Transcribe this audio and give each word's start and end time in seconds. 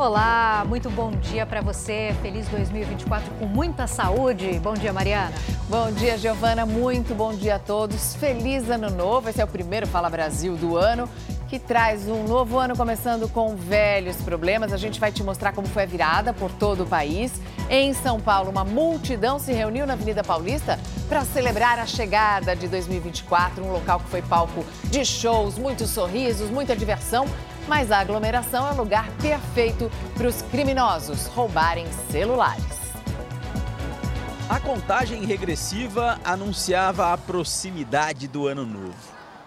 Olá, 0.00 0.64
muito 0.66 0.88
bom 0.88 1.10
dia 1.10 1.44
para 1.44 1.60
você. 1.60 2.16
Feliz 2.22 2.48
2024 2.48 3.34
com 3.34 3.44
muita 3.44 3.86
saúde. 3.86 4.58
Bom 4.58 4.72
dia, 4.72 4.94
Mariana. 4.94 5.30
Bom 5.68 5.92
dia, 5.92 6.16
Giovana. 6.16 6.64
Muito 6.64 7.14
bom 7.14 7.34
dia 7.34 7.56
a 7.56 7.58
todos. 7.58 8.14
Feliz 8.14 8.70
ano 8.70 8.88
novo. 8.88 9.28
Esse 9.28 9.42
é 9.42 9.44
o 9.44 9.46
primeiro 9.46 9.86
Fala 9.86 10.08
Brasil 10.08 10.56
do 10.56 10.74
ano 10.74 11.06
que 11.50 11.58
traz 11.58 12.08
um 12.08 12.22
novo 12.22 12.58
ano 12.58 12.76
começando 12.76 13.28
com 13.28 13.56
velhos 13.56 14.16
problemas. 14.18 14.72
A 14.72 14.76
gente 14.76 14.98
vai 15.00 15.10
te 15.10 15.22
mostrar 15.22 15.52
como 15.52 15.66
foi 15.66 15.82
a 15.82 15.86
virada 15.86 16.32
por 16.32 16.50
todo 16.50 16.84
o 16.84 16.86
país. 16.86 17.32
Em 17.68 17.92
São 17.92 18.20
Paulo, 18.20 18.50
uma 18.50 18.64
multidão 18.64 19.38
se 19.38 19.52
reuniu 19.52 19.84
na 19.84 19.94
Avenida 19.94 20.22
Paulista 20.22 20.78
para 21.08 21.24
celebrar 21.24 21.78
a 21.80 21.86
chegada 21.86 22.54
de 22.54 22.68
2024, 22.68 23.64
um 23.64 23.72
local 23.72 23.98
que 23.98 24.08
foi 24.08 24.22
palco 24.22 24.64
de 24.84 25.04
shows, 25.04 25.58
muitos 25.58 25.90
sorrisos, 25.90 26.48
muita 26.48 26.76
diversão 26.76 27.26
mas 27.70 27.92
a 27.92 28.00
aglomeração 28.00 28.66
é 28.66 28.72
o 28.72 28.76
lugar 28.76 29.08
perfeito 29.22 29.88
para 30.14 30.26
os 30.26 30.42
criminosos 30.42 31.26
roubarem 31.26 31.86
celulares. 32.10 32.80
A 34.48 34.58
contagem 34.58 35.24
regressiva 35.24 36.18
anunciava 36.24 37.12
a 37.12 37.16
proximidade 37.16 38.26
do 38.26 38.48
ano 38.48 38.66
novo. 38.66 38.98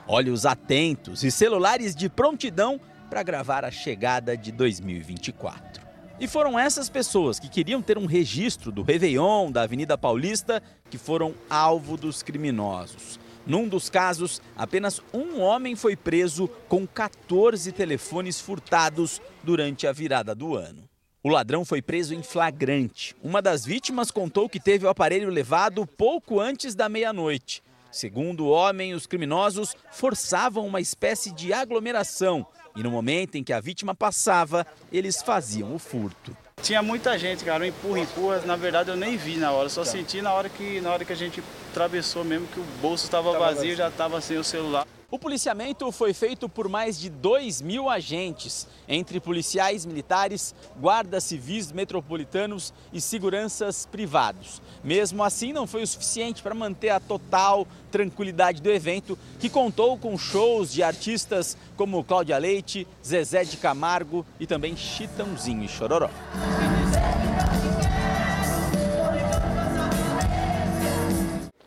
Olhos 0.07 0.45
atentos 0.45 1.21
e 1.25 1.29
celulares 1.29 1.93
de 1.93 2.07
prontidão 2.07 2.79
para 3.09 3.23
gravar 3.23 3.65
a 3.65 3.71
chegada 3.71 4.37
de 4.37 4.53
2024. 4.53 5.83
E 6.17 6.25
foram 6.25 6.57
essas 6.57 6.89
pessoas 6.89 7.41
que 7.41 7.49
queriam 7.49 7.81
ter 7.81 7.97
um 7.97 8.05
registro 8.05 8.71
do 8.71 8.83
Réveillon 8.83 9.51
da 9.51 9.63
Avenida 9.63 9.97
Paulista 9.97 10.63
que 10.89 10.97
foram 10.97 11.33
alvo 11.49 11.97
dos 11.97 12.23
criminosos. 12.23 13.19
Num 13.45 13.67
dos 13.67 13.89
casos, 13.89 14.41
apenas 14.55 15.01
um 15.13 15.41
homem 15.41 15.75
foi 15.75 15.95
preso 15.95 16.47
com 16.67 16.87
14 16.87 17.71
telefones 17.71 18.39
furtados 18.39 19.21
durante 19.43 19.85
a 19.85 19.91
virada 19.91 20.33
do 20.33 20.55
ano. 20.55 20.83
O 21.21 21.29
ladrão 21.29 21.63
foi 21.63 21.81
preso 21.81 22.13
em 22.13 22.23
flagrante. 22.23 23.15
Uma 23.23 23.41
das 23.41 23.65
vítimas 23.65 24.11
contou 24.11 24.49
que 24.49 24.59
teve 24.59 24.85
o 24.85 24.89
aparelho 24.89 25.29
levado 25.29 25.85
pouco 25.85 26.39
antes 26.39 26.75
da 26.75 26.89
meia-noite. 26.89 27.61
Segundo 27.91 28.45
o 28.45 28.49
homem, 28.49 28.93
os 28.93 29.05
criminosos 29.05 29.75
forçavam 29.91 30.65
uma 30.65 30.81
espécie 30.81 31.31
de 31.31 31.53
aglomeração 31.53 32.45
e 32.75 32.81
no 32.81 32.89
momento 32.89 33.35
em 33.35 33.43
que 33.43 33.53
a 33.53 33.59
vítima 33.59 33.93
passava, 33.93 34.65
eles 34.91 35.21
faziam 35.21 35.75
o 35.75 35.79
furto. 35.79 36.35
Tinha 36.61 36.81
muita 36.81 37.17
gente, 37.19 37.43
cara, 37.43 37.67
empurra, 37.67 37.99
empurra. 37.99 38.41
Na 38.45 38.55
verdade 38.55 38.89
eu 38.89 38.95
nem 38.95 39.15
vi 39.15 39.37
na 39.37 39.51
hora, 39.51 39.69
só 39.69 39.83
senti 39.83 40.21
na 40.21 40.33
hora 40.33 40.49
que 40.49 40.81
na 40.81 40.91
hora 40.91 41.05
que 41.05 41.13
a 41.13 41.15
gente 41.15 41.43
atravessou 41.73 42.23
mesmo 42.23 42.45
que 42.47 42.59
o 42.59 42.63
bolso 42.79 43.05
estava 43.05 43.37
vazio, 43.37 43.75
já 43.75 43.89
estava 43.89 44.21
sem 44.21 44.37
o 44.37 44.43
celular. 44.43 44.85
O 45.09 45.17
policiamento 45.19 45.91
foi 45.91 46.13
feito 46.13 46.47
por 46.47 46.67
mais 46.67 46.99
de 46.99 47.09
2 47.09 47.61
mil 47.61 47.89
agentes, 47.89 48.67
entre 48.87 49.19
policiais 49.19 49.85
militares, 49.85 50.55
guardas 50.79 51.23
civis 51.23 51.71
metropolitanos 51.71 52.73
e 52.91 53.01
seguranças 53.01 53.87
privados. 53.87 54.61
Mesmo 54.83 55.23
assim, 55.23 55.53
não 55.53 55.67
foi 55.67 55.83
o 55.83 55.87
suficiente 55.87 56.41
para 56.41 56.55
manter 56.55 56.89
a 56.89 56.99
total 56.99 57.67
tranquilidade 57.91 58.61
do 58.61 58.71
evento, 58.71 59.17
que 59.39 59.49
contou 59.49 59.97
com 59.97 60.17
shows 60.17 60.71
de 60.71 60.81
artistas 60.81 61.57
como 61.75 62.03
Cláudia 62.03 62.37
Leite, 62.37 62.87
Zezé 63.05 63.43
de 63.43 63.57
Camargo 63.57 64.25
e 64.39 64.47
também 64.47 64.75
Chitãozinho 64.75 65.63
e 65.63 65.67
Chororó. 65.67 66.09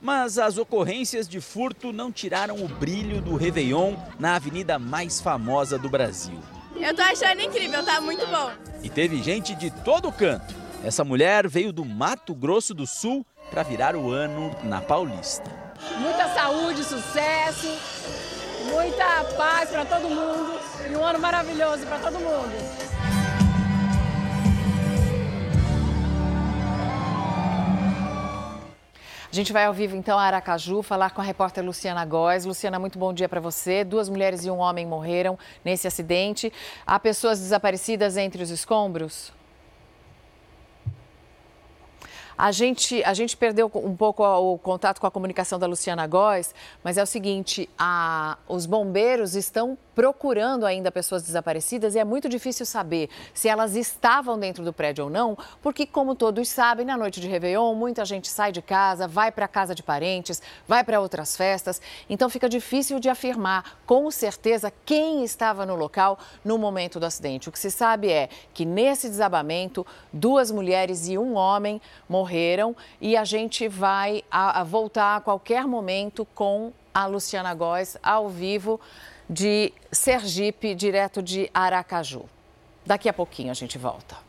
Mas 0.07 0.39
as 0.39 0.57
ocorrências 0.57 1.29
de 1.29 1.41
furto 1.41 1.93
não 1.93 2.12
tiraram 2.12 2.62
o 2.62 2.69
brilho 2.69 3.21
do 3.21 3.35
Réveillon 3.35 3.97
na 4.21 4.37
avenida 4.37 4.79
mais 4.79 5.21
famosa 5.21 5.77
do 5.77 5.89
Brasil. 5.89 6.39
Eu 6.77 6.95
tô 6.95 7.03
achando 7.03 7.43
incrível, 7.43 7.85
tá 7.85 8.01
muito 8.01 8.25
bom. 8.29 8.53
E 8.85 8.89
teve 8.89 9.21
gente 9.21 9.57
de 9.57 9.69
todo 9.69 10.13
canto. 10.13 10.55
Essa 10.85 11.03
mulher 11.03 11.48
veio 11.48 11.73
do 11.73 11.85
Mato 11.85 12.37
Grosso 12.37 12.73
do 12.73 12.87
Sul 12.87 13.27
para 13.51 13.65
virar 13.65 13.97
o 13.97 14.13
ano 14.13 14.55
na 14.63 14.81
Paulista. 14.81 15.51
Muita 15.98 16.33
saúde, 16.33 16.85
sucesso, 16.85 17.77
muita 18.70 19.25
paz 19.36 19.70
para 19.70 19.85
todo 19.86 20.09
mundo 20.09 20.61
e 20.89 20.95
um 20.95 21.05
ano 21.05 21.19
maravilhoso 21.19 21.85
para 21.85 21.98
todo 21.98 22.20
mundo. 22.20 22.86
A 29.36 29.39
gente 29.39 29.52
vai 29.52 29.67
ao 29.67 29.74
vivo 29.74 29.95
então 29.95 30.19
a 30.19 30.23
Aracaju 30.23 30.80
falar 30.80 31.11
com 31.11 31.20
a 31.20 31.24
repórter 31.24 31.63
Luciana 31.63 32.02
Góes. 32.07 32.47
Luciana, 32.47 32.79
muito 32.79 32.98
bom 32.98 33.13
dia 33.13 33.29
para 33.29 33.39
você. 33.39 33.85
Duas 33.85 34.08
mulheres 34.08 34.47
e 34.47 34.51
um 34.51 34.57
homem 34.57 34.86
morreram 34.86 35.39
nesse 35.63 35.86
acidente. 35.86 36.51
Há 36.86 36.98
pessoas 36.98 37.39
desaparecidas 37.39 38.17
entre 38.17 38.42
os 38.42 38.48
escombros? 38.48 39.36
A 42.39 42.52
gente, 42.52 43.02
a 43.05 43.14
gente 43.14 43.35
perdeu 43.35 43.70
um 43.74 43.97
pouco 43.97 44.23
o 44.23 44.58
contato 44.58 45.01
com 45.01 45.07
a 45.07 45.11
comunicação 45.11 45.58
da 45.58 45.67
Luciana 45.67 46.07
Góes, 46.07 46.55
mas 46.85 46.98
é 46.98 47.02
o 47.02 47.07
seguinte: 47.07 47.69
a, 47.79 48.36
os 48.47 48.67
bombeiros 48.67 49.35
estão 49.35 49.79
procurando 49.95 50.67
ainda 50.67 50.92
pessoas 50.92 51.23
desaparecidas 51.23 51.95
e 51.95 51.98
é 51.98 52.05
muito 52.05 52.29
difícil 52.29 52.67
saber 52.67 53.08
se 53.33 53.48
elas 53.48 53.74
estavam 53.74 54.39
dentro 54.39 54.63
do 54.63 54.70
prédio 54.70 55.05
ou 55.05 55.11
não, 55.11 55.39
porque, 55.63 55.86
como 55.86 56.14
todos 56.14 56.51
sabem, 56.51 56.85
na 56.85 56.98
noite 56.98 57.19
de 57.19 57.27
Réveillon, 57.27 57.74
muita 57.74 58.05
gente 58.05 58.29
sai 58.29 58.53
de 58.53 58.61
casa, 58.61 59.08
vai 59.08 59.33
para 59.33 59.48
casa 59.48 59.74
de 59.74 59.83
parentes, 59.83 60.42
vai 60.68 60.85
para 60.85 61.01
outras 61.01 61.35
festas, 61.35 61.80
então 62.11 62.29
fica 62.29 62.47
difícil 62.47 63.01
de 63.01 63.08
afirmar 63.08 63.79
com 63.86 64.11
certeza 64.11 64.70
quem 64.85 65.24
estava 65.24 65.64
no 65.64 65.74
local 65.74 66.18
no 66.45 66.58
momento 66.58 67.01
do 67.01 67.07
acidente. 67.07 67.48
O 67.48 67.53
que 67.53 67.58
se 67.58 67.70
sabe 67.70 68.11
é 68.11 68.29
que 68.53 68.67
nesse 68.67 69.08
desabamento, 69.08 69.86
duas 70.13 70.51
mulheres 70.51 71.08
e 71.08 71.17
um 71.17 71.35
homem 71.35 71.80
morreram 72.07 72.26
e 73.01 73.17
a 73.17 73.25
gente 73.25 73.69
vai 73.69 74.23
a, 74.31 74.61
a 74.61 74.64
voltar 74.64 75.17
a 75.17 75.20
qualquer 75.20 75.67
momento 75.67 76.25
com 76.35 76.73
a 76.92 77.07
Luciana 77.07 77.55
Góes 77.55 77.97
ao 78.03 78.29
vivo 78.29 78.81
de 79.29 79.73
Sergipe, 79.91 80.75
direto 80.75 81.23
de 81.23 81.51
Aracaju. 81.53 82.25
Daqui 82.85 83.09
a 83.09 83.13
pouquinho 83.13 83.51
a 83.51 83.55
gente 83.55 83.77
volta. 83.79 84.26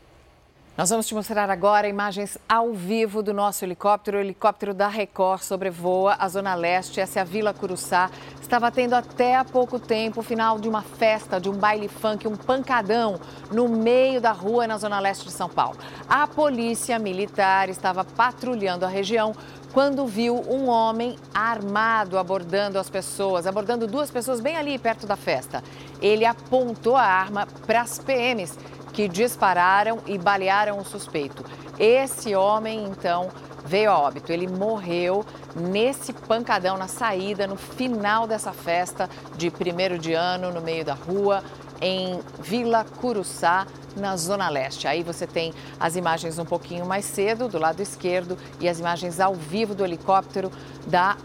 Nós 0.78 0.90
vamos 0.90 1.08
te 1.08 1.14
mostrar 1.16 1.50
agora 1.50 1.88
imagens 1.88 2.38
ao 2.48 2.72
vivo 2.72 3.20
do 3.20 3.34
nosso 3.34 3.64
helicóptero. 3.64 4.16
O 4.16 4.20
helicóptero 4.20 4.72
da 4.72 4.86
Record 4.86 5.42
sobrevoa 5.42 6.14
a 6.16 6.28
Zona 6.28 6.54
Leste. 6.54 7.00
Essa 7.00 7.18
é 7.18 7.22
a 7.22 7.24
Vila 7.24 7.52
Curuçá. 7.52 8.08
Estava 8.40 8.70
tendo 8.70 8.94
até 8.94 9.34
há 9.34 9.44
pouco 9.44 9.80
tempo 9.80 10.20
o 10.20 10.22
final 10.22 10.56
de 10.56 10.68
uma 10.68 10.82
festa, 10.82 11.40
de 11.40 11.50
um 11.50 11.54
baile 11.54 11.88
funk, 11.88 12.28
um 12.28 12.36
pancadão 12.36 13.18
no 13.50 13.68
meio 13.68 14.20
da 14.20 14.30
rua 14.30 14.68
na 14.68 14.78
Zona 14.78 15.00
Leste 15.00 15.24
de 15.24 15.32
São 15.32 15.48
Paulo. 15.48 15.76
A 16.08 16.28
polícia 16.28 16.96
militar 16.96 17.68
estava 17.68 18.04
patrulhando 18.04 18.84
a 18.84 18.88
região 18.88 19.34
quando 19.72 20.06
viu 20.06 20.36
um 20.48 20.68
homem 20.68 21.18
armado 21.34 22.16
abordando 22.16 22.78
as 22.78 22.88
pessoas, 22.88 23.48
abordando 23.48 23.86
duas 23.86 24.12
pessoas 24.12 24.40
bem 24.40 24.56
ali 24.56 24.78
perto 24.78 25.08
da 25.08 25.16
festa. 25.16 25.62
Ele 26.00 26.24
apontou 26.24 26.96
a 26.96 27.02
arma 27.02 27.48
para 27.66 27.80
as 27.80 27.98
PMs 27.98 28.56
que 28.98 29.06
dispararam 29.06 30.00
e 30.08 30.18
balearam 30.18 30.76
o 30.80 30.84
suspeito. 30.84 31.44
Esse 31.78 32.34
homem, 32.34 32.82
então, 32.86 33.28
veio 33.64 33.92
a 33.92 33.96
óbito. 33.96 34.32
Ele 34.32 34.48
morreu 34.48 35.24
nesse 35.54 36.12
pancadão 36.12 36.76
na 36.76 36.88
saída, 36.88 37.46
no 37.46 37.54
final 37.54 38.26
dessa 38.26 38.52
festa 38.52 39.08
de 39.36 39.52
primeiro 39.52 40.00
de 40.00 40.14
ano, 40.14 40.50
no 40.50 40.60
meio 40.60 40.84
da 40.84 40.94
rua, 40.94 41.44
em 41.80 42.18
Vila 42.40 42.84
Curuçá, 43.00 43.68
na 43.96 44.16
Zona 44.16 44.48
Leste. 44.48 44.88
Aí 44.88 45.04
você 45.04 45.28
tem 45.28 45.54
as 45.78 45.94
imagens 45.94 46.36
um 46.36 46.44
pouquinho 46.44 46.84
mais 46.84 47.04
cedo, 47.04 47.46
do 47.46 47.56
lado 47.56 47.80
esquerdo, 47.80 48.36
e 48.58 48.68
as 48.68 48.80
imagens 48.80 49.20
ao 49.20 49.32
vivo 49.32 49.76
do 49.76 49.84
helicóptero 49.84 50.50
da 50.88 51.16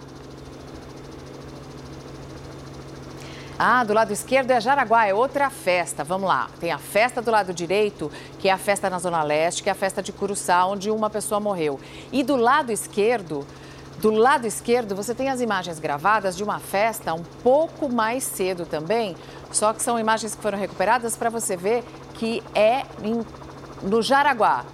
Ah, 3.65 3.85
do 3.85 3.93
lado 3.93 4.11
esquerdo 4.11 4.51
é 4.51 4.59
Jaraguá, 4.59 5.07
é 5.07 5.13
outra 5.13 5.49
festa. 5.49 6.03
Vamos 6.03 6.27
lá. 6.27 6.49
Tem 6.59 6.69
a 6.69 6.77
festa 6.77 7.21
do 7.21 7.31
lado 7.31 7.53
direito, 7.53 8.11
que 8.37 8.49
é 8.49 8.51
a 8.51 8.57
festa 8.57 8.89
na 8.89 8.99
Zona 8.99 9.23
Leste, 9.23 9.63
que 9.63 9.69
é 9.69 9.71
a 9.71 9.75
festa 9.75 10.03
de 10.03 10.11
Curuçá, 10.11 10.65
onde 10.65 10.91
uma 10.91 11.09
pessoa 11.09 11.39
morreu. 11.39 11.79
E 12.11 12.23
do 12.23 12.35
lado 12.35 12.73
esquerdo, 12.73 13.47
do 14.01 14.11
lado 14.11 14.45
esquerdo, 14.45 14.93
você 14.97 15.15
tem 15.15 15.29
as 15.29 15.39
imagens 15.39 15.79
gravadas 15.79 16.35
de 16.35 16.43
uma 16.43 16.59
festa 16.59 17.13
um 17.13 17.23
pouco 17.41 17.87
mais 17.87 18.25
cedo 18.25 18.65
também, 18.65 19.15
só 19.49 19.71
que 19.71 19.81
são 19.81 19.97
imagens 19.97 20.35
que 20.35 20.41
foram 20.41 20.59
recuperadas 20.59 21.15
para 21.15 21.29
você 21.29 21.55
ver 21.55 21.85
que 22.15 22.43
é 22.53 22.83
em, 23.01 23.25
no 23.81 24.01
Jaraguá. 24.01 24.65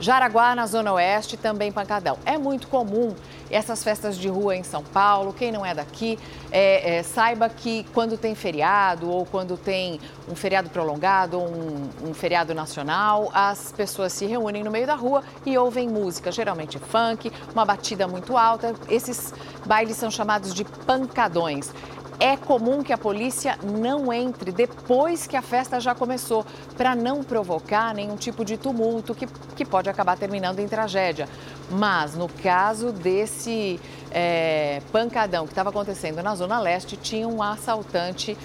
Jaraguá, 0.00 0.54
na 0.54 0.66
Zona 0.66 0.92
Oeste, 0.92 1.36
também 1.36 1.72
pancadão. 1.72 2.18
É 2.24 2.36
muito 2.36 2.68
comum 2.68 3.14
essas 3.50 3.84
festas 3.84 4.18
de 4.18 4.28
rua 4.28 4.56
em 4.56 4.62
São 4.62 4.82
Paulo. 4.82 5.32
Quem 5.32 5.52
não 5.52 5.64
é 5.64 5.74
daqui, 5.74 6.18
é, 6.50 6.96
é, 6.96 7.02
saiba 7.02 7.48
que 7.48 7.84
quando 7.94 8.16
tem 8.16 8.34
feriado 8.34 9.08
ou 9.08 9.24
quando 9.24 9.56
tem 9.56 10.00
um 10.28 10.34
feriado 10.34 10.68
prolongado 10.70 11.38
ou 11.38 11.46
um, 11.46 12.10
um 12.10 12.14
feriado 12.14 12.54
nacional, 12.54 13.30
as 13.32 13.72
pessoas 13.72 14.12
se 14.12 14.26
reúnem 14.26 14.64
no 14.64 14.70
meio 14.70 14.86
da 14.86 14.94
rua 14.94 15.22
e 15.46 15.56
ouvem 15.56 15.88
música, 15.88 16.32
geralmente 16.32 16.78
funk, 16.78 17.30
uma 17.52 17.64
batida 17.64 18.08
muito 18.08 18.36
alta. 18.36 18.74
Esses 18.88 19.32
bailes 19.64 19.96
são 19.96 20.10
chamados 20.10 20.52
de 20.52 20.64
pancadões. 20.64 21.72
É 22.18 22.36
comum 22.36 22.82
que 22.82 22.92
a 22.92 22.98
polícia 22.98 23.58
não 23.62 24.12
entre 24.12 24.52
depois 24.52 25.26
que 25.26 25.36
a 25.36 25.42
festa 25.42 25.80
já 25.80 25.94
começou, 25.94 26.44
para 26.76 26.94
não 26.94 27.22
provocar 27.22 27.94
nenhum 27.94 28.16
tipo 28.16 28.44
de 28.44 28.56
tumulto 28.56 29.14
que, 29.14 29.26
que 29.56 29.64
pode 29.64 29.88
acabar 29.88 30.16
terminando 30.16 30.60
em 30.60 30.68
tragédia. 30.68 31.28
Mas 31.70 32.14
no 32.14 32.28
caso 32.28 32.92
desse 32.92 33.80
é, 34.10 34.80
pancadão 34.92 35.46
que 35.46 35.52
estava 35.52 35.70
acontecendo 35.70 36.22
na 36.22 36.34
Zona 36.34 36.60
Leste, 36.60 36.96
tinha 36.96 37.26
um 37.26 37.42
assaltante 37.42 38.36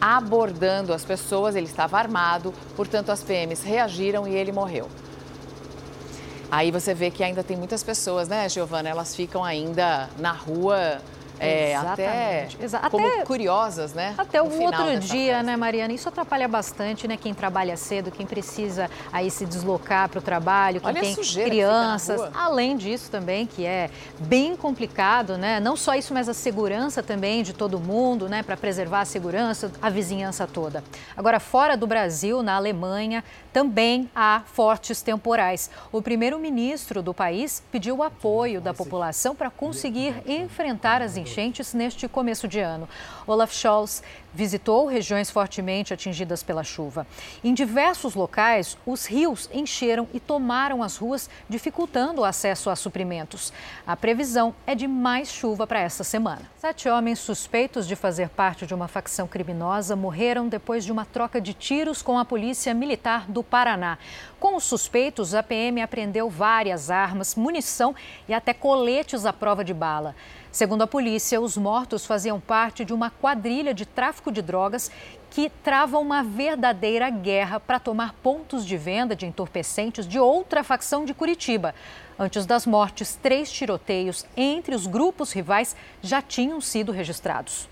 abordando 0.00 0.92
as 0.92 1.04
pessoas, 1.04 1.56
ele 1.56 1.66
estava 1.66 1.98
armado, 1.98 2.52
portanto 2.76 3.10
as 3.10 3.22
PMs 3.22 3.64
reagiram 3.64 4.28
e 4.28 4.34
ele 4.34 4.52
morreu. 4.52 4.88
Aí 6.50 6.70
você 6.70 6.94
vê 6.94 7.10
que 7.10 7.24
ainda 7.24 7.42
tem 7.42 7.56
muitas 7.56 7.82
pessoas, 7.82 8.28
né, 8.28 8.48
Giovana? 8.48 8.88
Elas 8.88 9.16
ficam 9.16 9.42
ainda 9.44 10.08
na 10.18 10.30
rua 10.30 11.00
é, 11.38 11.74
até 11.76 12.48
Exa 12.60 12.78
como 12.90 13.06
até, 13.06 13.24
curiosas, 13.24 13.92
né? 13.94 14.14
Até 14.16 14.40
o 14.40 14.62
outro 14.62 14.98
dia, 14.98 15.34
festa. 15.34 15.42
né, 15.42 15.56
Mariana? 15.56 15.92
Isso 15.92 16.08
atrapalha 16.08 16.48
bastante, 16.48 17.06
né? 17.06 17.16
Quem 17.16 17.34
trabalha 17.34 17.76
cedo, 17.76 18.10
quem 18.10 18.26
precisa 18.26 18.90
aí 19.12 19.30
se 19.30 19.44
deslocar 19.44 20.08
para 20.08 20.18
o 20.18 20.22
trabalho, 20.22 20.80
quem 20.80 20.90
Olha 20.90 21.00
tem 21.00 21.14
crianças. 21.14 22.20
Além 22.34 22.76
disso 22.76 23.10
também, 23.10 23.46
que 23.46 23.64
é 23.64 23.90
bem 24.20 24.56
complicado, 24.56 25.36
né? 25.36 25.60
Não 25.60 25.76
só 25.76 25.94
isso, 25.94 26.14
mas 26.14 26.28
a 26.28 26.34
segurança 26.34 27.02
também 27.02 27.42
de 27.42 27.52
todo 27.52 27.78
mundo, 27.78 28.28
né? 28.28 28.42
Para 28.42 28.56
preservar 28.56 29.00
a 29.00 29.04
segurança, 29.04 29.70
a 29.80 29.90
vizinhança 29.90 30.46
toda. 30.46 30.82
Agora, 31.16 31.38
fora 31.40 31.76
do 31.76 31.86
Brasil, 31.86 32.42
na 32.42 32.56
Alemanha, 32.56 33.22
também 33.52 34.10
há 34.14 34.42
fortes 34.46 35.02
temporais. 35.02 35.70
O 35.90 36.02
primeiro-ministro 36.02 37.02
do 37.02 37.14
país 37.14 37.62
pediu 37.70 37.96
o 37.96 38.02
apoio 38.02 38.60
da 38.60 38.74
população 38.74 39.34
para 39.34 39.50
conseguir 39.50 40.22
enfrentar 40.26 41.02
as 41.02 41.16
enchentes 41.26 41.74
neste 41.74 42.08
começo 42.08 42.46
de 42.46 42.60
ano. 42.60 42.88
Olaf 43.26 43.52
Scholz 43.52 44.02
visitou 44.36 44.86
regiões 44.86 45.30
fortemente 45.30 45.94
atingidas 45.94 46.42
pela 46.42 46.62
chuva. 46.62 47.06
Em 47.42 47.54
diversos 47.54 48.14
locais, 48.14 48.76
os 48.84 49.06
rios 49.06 49.48
encheram 49.52 50.06
e 50.12 50.20
tomaram 50.20 50.82
as 50.82 50.98
ruas, 50.98 51.30
dificultando 51.48 52.20
o 52.20 52.24
acesso 52.24 52.68
a 52.68 52.76
suprimentos. 52.76 53.50
A 53.86 53.96
previsão 53.96 54.54
é 54.66 54.74
de 54.74 54.86
mais 54.86 55.32
chuva 55.32 55.66
para 55.66 55.80
esta 55.80 56.04
semana. 56.04 56.42
Sete 56.58 56.86
homens 56.86 57.18
suspeitos 57.18 57.88
de 57.88 57.96
fazer 57.96 58.28
parte 58.28 58.66
de 58.66 58.74
uma 58.74 58.88
facção 58.88 59.26
criminosa 59.26 59.96
morreram 59.96 60.48
depois 60.48 60.84
de 60.84 60.92
uma 60.92 61.06
troca 61.06 61.40
de 61.40 61.54
tiros 61.54 62.02
com 62.02 62.18
a 62.18 62.24
Polícia 62.24 62.74
Militar 62.74 63.30
do 63.30 63.42
Paraná. 63.42 63.96
Com 64.38 64.54
os 64.54 64.64
suspeitos, 64.64 65.34
a 65.34 65.42
PM 65.42 65.80
apreendeu 65.80 66.28
várias 66.28 66.90
armas, 66.90 67.34
munição 67.34 67.94
e 68.28 68.34
até 68.34 68.52
coletes 68.52 69.24
à 69.24 69.32
prova 69.32 69.64
de 69.64 69.72
bala. 69.72 70.14
Segundo 70.56 70.80
a 70.80 70.86
polícia, 70.86 71.38
os 71.38 71.54
mortos 71.54 72.06
faziam 72.06 72.40
parte 72.40 72.82
de 72.82 72.94
uma 72.94 73.10
quadrilha 73.10 73.74
de 73.74 73.84
tráfico 73.84 74.25
de 74.30 74.42
drogas 74.42 74.90
que 75.30 75.50
trava 75.62 75.98
uma 75.98 76.22
verdadeira 76.22 77.10
guerra 77.10 77.60
para 77.60 77.78
tomar 77.78 78.14
pontos 78.22 78.64
de 78.64 78.76
venda 78.76 79.14
de 79.14 79.26
entorpecentes 79.26 80.06
de 80.06 80.18
outra 80.18 80.64
facção 80.64 81.04
de 81.04 81.12
Curitiba. 81.12 81.74
Antes 82.18 82.46
das 82.46 82.66
mortes, 82.66 83.16
três 83.16 83.50
tiroteios 83.52 84.24
entre 84.36 84.74
os 84.74 84.86
grupos 84.86 85.32
rivais 85.32 85.76
já 86.02 86.22
tinham 86.22 86.60
sido 86.60 86.92
registrados. 86.92 87.68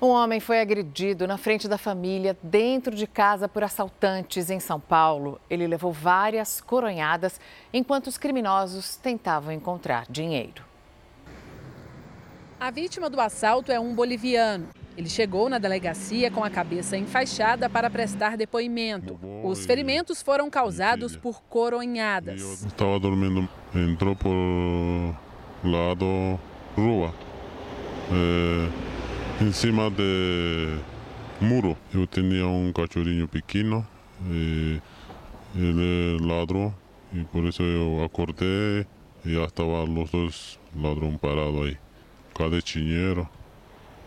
Um 0.00 0.10
homem 0.10 0.38
foi 0.38 0.60
agredido 0.60 1.26
na 1.26 1.36
frente 1.36 1.66
da 1.66 1.76
família, 1.76 2.38
dentro 2.40 2.94
de 2.94 3.04
casa, 3.04 3.48
por 3.48 3.64
assaltantes 3.64 4.48
em 4.48 4.60
São 4.60 4.78
Paulo. 4.78 5.40
Ele 5.50 5.66
levou 5.66 5.92
várias 5.92 6.60
coronhadas 6.60 7.40
enquanto 7.72 8.06
os 8.06 8.16
criminosos 8.16 8.94
tentavam 8.94 9.52
encontrar 9.52 10.04
dinheiro. 10.08 10.62
A 12.60 12.70
vítima 12.70 13.10
do 13.10 13.20
assalto 13.20 13.72
é 13.72 13.80
um 13.80 13.92
boliviano. 13.92 14.68
Ele 14.98 15.08
chegou 15.08 15.48
na 15.48 15.58
delegacia 15.58 16.28
com 16.28 16.42
a 16.42 16.50
cabeça 16.50 16.96
enfaixada 16.96 17.70
para 17.70 17.88
prestar 17.88 18.36
depoimento. 18.36 19.16
Os 19.44 19.64
ferimentos 19.64 20.20
foram 20.20 20.50
causados 20.50 21.14
por 21.14 21.40
coronhadas. 21.44 22.40
Eu 22.42 22.66
estava 22.66 22.98
dormindo, 22.98 23.48
entrou 23.72 24.16
por 24.16 24.34
lado 25.62 26.40
rua, 26.74 27.14
é, 28.10 29.44
em 29.44 29.52
cima 29.52 29.88
de 29.88 30.80
muro. 31.40 31.78
Eu 31.94 32.04
tinha 32.04 32.48
um 32.48 32.72
cachorrinho 32.72 33.28
pequeno 33.28 33.86
e 34.28 34.80
ele 35.54 36.18
ladrou 36.26 36.74
e 37.12 37.22
por 37.22 37.44
isso 37.44 37.62
eu 37.62 38.02
acordei 38.02 38.84
e 39.24 39.32
já 39.32 39.44
estavam 39.44 40.02
os 40.02 40.10
dois 40.10 40.58
ladrões 40.74 41.16
parados 41.18 41.68
aí 41.68 41.78
cadê 42.38 42.62
dinheiro? 42.62 43.28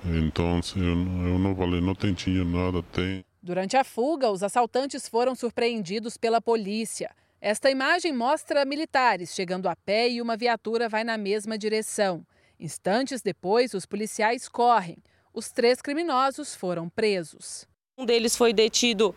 Então 0.06 0.60
eu, 0.76 0.84
eu 0.84 1.40
não 1.40 1.56
falei, 1.56 1.80
não 1.80 1.94
tem 1.94 2.14
dinheiro, 2.14 2.46
nada, 2.46 2.82
tem. 2.84 3.24
Durante 3.42 3.78
a 3.78 3.84
fuga, 3.84 4.30
os 4.30 4.44
assaltantes 4.44 5.08
foram 5.08 5.36
surpreendidos 5.36 6.18
pela 6.18 6.42
polícia. 6.42 7.10
Esta 7.40 7.72
imagem 7.72 8.14
mostra 8.14 8.66
militares 8.66 9.34
chegando 9.34 9.68
a 9.68 9.76
pé 9.76 10.10
e 10.10 10.22
uma 10.22 10.38
viatura 10.38 10.88
vai 10.88 11.04
na 11.04 11.18
mesma 11.18 11.58
direção. 11.58 12.26
Instantes 12.60 13.22
depois, 13.22 13.74
os 13.74 13.86
policiais 13.86 14.48
correm. 14.48 14.98
Os 15.34 15.50
três 15.52 15.82
criminosos 15.82 16.54
foram 16.54 16.88
presos. 16.88 17.68
Um 17.98 18.06
deles 18.06 18.36
foi 18.36 18.54
detido 18.54 19.16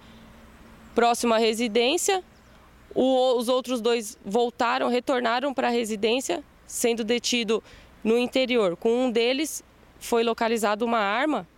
próximo 0.95 1.35
à 1.35 1.39
residência. 1.39 2.25
O, 2.95 3.37
os 3.37 3.49
outros 3.49 3.81
dois 3.81 4.17
voltaram, 4.25 4.89
retornaram 4.89 5.53
para 5.53 5.69
a 5.69 5.71
residência, 5.71 6.43
sendo 6.67 7.05
detido 7.05 7.63
no 8.03 8.17
interior. 8.17 8.77
Com 8.77 9.07
um 9.07 9.11
deles 9.11 9.63
foi 10.05 10.23
localizada 10.23 10.85
uma 10.85 10.99
arma 10.99 11.49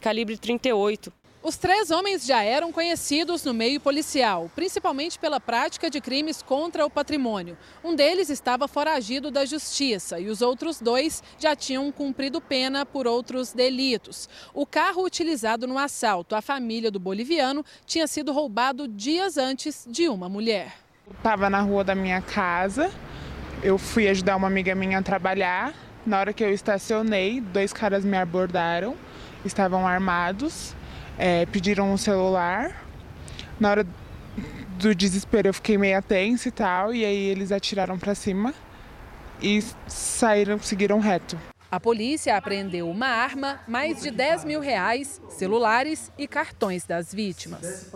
calibre 0.00 0.38
38. 0.38 1.12
Os 1.42 1.56
três 1.56 1.90
homens 1.90 2.26
já 2.26 2.42
eram 2.42 2.72
conhecidos 2.72 3.44
no 3.44 3.54
meio 3.54 3.80
policial, 3.80 4.50
principalmente 4.54 5.18
pela 5.18 5.38
prática 5.38 5.88
de 5.88 6.00
crimes 6.00 6.42
contra 6.42 6.84
o 6.84 6.90
patrimônio. 6.90 7.56
Um 7.84 7.94
deles 7.94 8.30
estava 8.30 8.66
foragido 8.66 9.30
da 9.30 9.44
justiça 9.44 10.18
e 10.18 10.28
os 10.28 10.42
outros 10.42 10.80
dois 10.80 11.22
já 11.38 11.54
tinham 11.54 11.90
cumprido 11.92 12.40
pena 12.40 12.84
por 12.84 13.06
outros 13.06 13.52
delitos. 13.52 14.28
O 14.52 14.66
carro 14.66 15.04
utilizado 15.04 15.68
no 15.68 15.78
assalto 15.78 16.34
à 16.34 16.42
família 16.42 16.90
do 16.90 16.98
boliviano 16.98 17.64
tinha 17.84 18.08
sido 18.08 18.32
roubado 18.32 18.88
dias 18.88 19.36
antes 19.36 19.86
de 19.88 20.08
uma 20.08 20.28
mulher. 20.28 20.74
Estava 21.16 21.48
na 21.48 21.60
rua 21.60 21.84
da 21.84 21.94
minha 21.94 22.20
casa, 22.20 22.90
eu 23.62 23.78
fui 23.78 24.08
ajudar 24.08 24.34
uma 24.34 24.48
amiga 24.48 24.74
minha 24.74 24.98
a 24.98 25.02
trabalhar 25.02 25.85
na 26.06 26.20
hora 26.20 26.32
que 26.32 26.44
eu 26.44 26.52
estacionei, 26.52 27.40
dois 27.40 27.72
caras 27.72 28.04
me 28.04 28.16
abordaram, 28.16 28.96
estavam 29.44 29.86
armados, 29.86 30.74
é, 31.18 31.44
pediram 31.46 31.92
um 31.92 31.96
celular. 31.96 32.86
Na 33.58 33.70
hora 33.70 33.86
do 34.78 34.94
desespero 34.94 35.48
eu 35.48 35.54
fiquei 35.54 35.76
meio 35.76 36.00
tensa 36.02 36.48
e 36.48 36.52
tal, 36.52 36.94
e 36.94 37.04
aí 37.04 37.24
eles 37.26 37.50
atiraram 37.50 37.98
para 37.98 38.14
cima 38.14 38.54
e 39.42 39.62
saíram, 39.86 40.58
seguiram 40.60 41.00
reto. 41.00 41.36
A 41.76 41.80
polícia 41.80 42.34
apreendeu 42.34 42.88
uma 42.88 43.06
arma, 43.06 43.60
mais 43.68 44.00
de 44.00 44.10
10 44.10 44.46
mil 44.46 44.60
reais, 44.60 45.20
celulares 45.28 46.10
e 46.16 46.26
cartões 46.26 46.86
das 46.86 47.12
vítimas. 47.12 47.92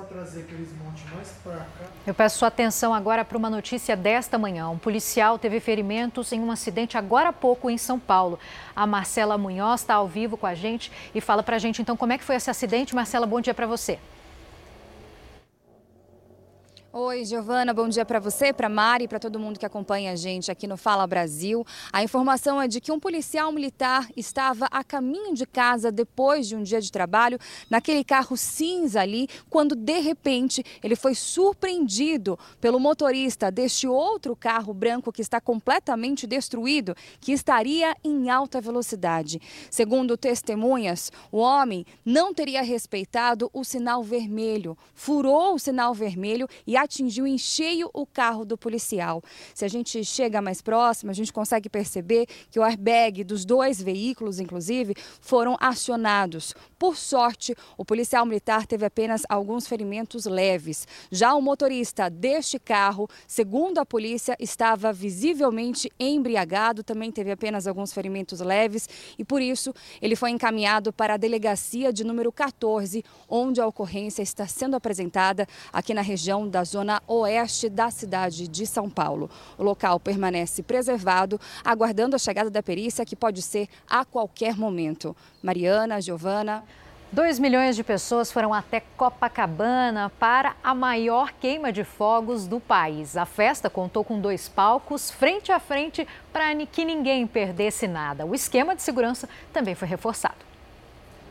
Eu 2.06 2.12
peço 2.12 2.38
sua 2.38 2.48
atenção 2.48 2.92
agora 2.92 3.24
para 3.24 3.38
uma 3.38 3.48
notícia 3.48 3.96
desta 3.96 4.36
manhã. 4.36 4.68
Um 4.68 4.76
policial 4.76 5.38
teve 5.38 5.60
ferimentos 5.60 6.30
em 6.30 6.40
um 6.42 6.50
acidente 6.50 6.98
agora 6.98 7.30
há 7.30 7.32
pouco 7.32 7.70
em 7.70 7.78
São 7.78 7.98
Paulo. 7.98 8.38
A 8.76 8.86
Marcela 8.86 9.38
Munhoz 9.38 9.80
está 9.80 9.94
ao 9.94 10.06
vivo 10.06 10.36
com 10.36 10.46
a 10.46 10.54
gente 10.54 10.92
e 11.14 11.20
fala 11.22 11.42
para 11.42 11.56
a 11.56 11.58
gente 11.58 11.80
então 11.80 11.96
como 11.96 12.12
é 12.12 12.18
que 12.18 12.24
foi 12.24 12.36
esse 12.36 12.50
acidente. 12.50 12.94
Marcela, 12.94 13.24
bom 13.26 13.40
dia 13.40 13.54
para 13.54 13.66
você. 13.66 13.98
Oi, 16.92 17.24
Giovana, 17.24 17.72
bom 17.72 17.88
dia 17.88 18.04
para 18.04 18.18
você, 18.18 18.52
para 18.52 18.68
Mari 18.68 19.06
para 19.06 19.20
todo 19.20 19.38
mundo 19.38 19.60
que 19.60 19.64
acompanha 19.64 20.10
a 20.10 20.16
gente 20.16 20.50
aqui 20.50 20.66
no 20.66 20.76
Fala 20.76 21.06
Brasil. 21.06 21.64
A 21.92 22.02
informação 22.02 22.60
é 22.60 22.66
de 22.66 22.80
que 22.80 22.90
um 22.90 22.98
policial 22.98 23.52
militar 23.52 24.08
estava 24.16 24.66
a 24.72 24.82
caminho 24.82 25.32
de 25.32 25.46
casa 25.46 25.92
depois 25.92 26.48
de 26.48 26.56
um 26.56 26.64
dia 26.64 26.80
de 26.80 26.90
trabalho, 26.90 27.38
naquele 27.70 28.02
carro 28.02 28.36
cinza 28.36 29.00
ali, 29.00 29.28
quando 29.48 29.76
de 29.76 30.00
repente 30.00 30.64
ele 30.82 30.96
foi 30.96 31.14
surpreendido 31.14 32.36
pelo 32.60 32.80
motorista 32.80 33.52
deste 33.52 33.86
outro 33.86 34.34
carro 34.34 34.74
branco 34.74 35.12
que 35.12 35.22
está 35.22 35.40
completamente 35.40 36.26
destruído, 36.26 36.96
que 37.20 37.30
estaria 37.30 37.94
em 38.02 38.30
alta 38.30 38.60
velocidade. 38.60 39.40
Segundo 39.70 40.16
testemunhas, 40.16 41.12
o 41.30 41.38
homem 41.38 41.86
não 42.04 42.34
teria 42.34 42.62
respeitado 42.62 43.48
o 43.52 43.62
sinal 43.62 44.02
vermelho, 44.02 44.76
furou 44.92 45.54
o 45.54 45.58
sinal 45.60 45.94
vermelho 45.94 46.48
e 46.66 46.79
atingiu 46.82 47.26
em 47.26 47.38
cheio 47.38 47.90
o 47.92 48.06
carro 48.06 48.44
do 48.44 48.56
policial. 48.56 49.22
Se 49.54 49.64
a 49.64 49.68
gente 49.68 50.04
chega 50.04 50.40
mais 50.40 50.62
próximo, 50.62 51.10
a 51.10 51.14
gente 51.14 51.32
consegue 51.32 51.68
perceber 51.68 52.26
que 52.50 52.58
o 52.58 52.62
airbag 52.62 53.24
dos 53.24 53.44
dois 53.44 53.80
veículos, 53.80 54.40
inclusive, 54.40 54.94
foram 55.20 55.56
acionados. 55.60 56.54
Por 56.78 56.96
sorte, 56.96 57.54
o 57.76 57.84
policial 57.84 58.24
militar 58.24 58.66
teve 58.66 58.84
apenas 58.86 59.22
alguns 59.28 59.66
ferimentos 59.66 60.24
leves. 60.24 60.86
Já 61.10 61.34
o 61.34 61.42
motorista 61.42 62.08
deste 62.08 62.58
carro, 62.58 63.08
segundo 63.26 63.78
a 63.78 63.86
polícia, 63.86 64.36
estava 64.38 64.92
visivelmente 64.92 65.90
embriagado, 65.98 66.82
também 66.82 67.10
teve 67.10 67.30
apenas 67.30 67.66
alguns 67.66 67.92
ferimentos 67.92 68.40
leves 68.40 68.88
e 69.18 69.24
por 69.24 69.42
isso 69.42 69.74
ele 70.00 70.16
foi 70.16 70.30
encaminhado 70.30 70.92
para 70.92 71.14
a 71.14 71.16
delegacia 71.16 71.92
de 71.92 72.04
número 72.04 72.32
14, 72.32 73.04
onde 73.28 73.60
a 73.60 73.66
ocorrência 73.66 74.22
está 74.22 74.46
sendo 74.46 74.76
apresentada 74.76 75.46
aqui 75.72 75.92
na 75.92 76.02
região 76.02 76.48
da 76.48 76.64
zona 76.70 77.02
oeste 77.06 77.68
da 77.68 77.90
cidade 77.90 78.46
de 78.46 78.66
São 78.66 78.88
Paulo. 78.88 79.28
O 79.58 79.62
local 79.62 79.98
permanece 79.98 80.62
preservado, 80.62 81.40
aguardando 81.64 82.16
a 82.16 82.18
chegada 82.18 82.50
da 82.50 82.62
perícia, 82.62 83.04
que 83.04 83.16
pode 83.16 83.42
ser 83.42 83.68
a 83.88 84.04
qualquer 84.04 84.56
momento. 84.56 85.16
Mariana, 85.42 86.00
Giovana. 86.00 86.64
2 87.12 87.40
milhões 87.40 87.74
de 87.74 87.82
pessoas 87.82 88.30
foram 88.30 88.54
até 88.54 88.78
Copacabana 88.96 90.12
para 90.20 90.54
a 90.62 90.72
maior 90.72 91.32
queima 91.32 91.72
de 91.72 91.82
fogos 91.82 92.46
do 92.46 92.60
país. 92.60 93.16
A 93.16 93.26
festa 93.26 93.68
contou 93.68 94.04
com 94.04 94.20
dois 94.20 94.48
palcos 94.48 95.10
frente 95.10 95.50
a 95.50 95.58
frente 95.58 96.06
para 96.32 96.54
que 96.66 96.84
ninguém 96.84 97.26
perdesse 97.26 97.88
nada. 97.88 98.24
O 98.24 98.32
esquema 98.32 98.76
de 98.76 98.82
segurança 98.82 99.28
também 99.52 99.74
foi 99.74 99.88
reforçado. 99.88 100.36